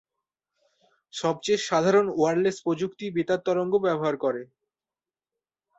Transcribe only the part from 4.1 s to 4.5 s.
করে।